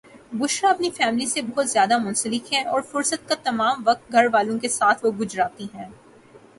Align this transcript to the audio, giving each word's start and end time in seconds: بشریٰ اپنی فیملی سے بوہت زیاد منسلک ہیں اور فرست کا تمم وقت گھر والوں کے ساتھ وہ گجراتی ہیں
بشریٰ 0.33 0.69
اپنی 0.71 0.89
فیملی 0.89 1.25
سے 1.25 1.41
بوہت 1.41 1.69
زیاد 1.69 1.91
منسلک 2.03 2.51
ہیں 2.53 2.63
اور 2.63 2.81
فرست 2.81 3.27
کا 3.29 3.35
تمم 3.43 3.83
وقت 3.85 4.11
گھر 4.11 4.27
والوں 4.33 4.57
کے 4.59 4.69
ساتھ 4.69 5.05
وہ 5.05 5.11
گجراتی 5.19 5.67
ہیں 5.73 5.89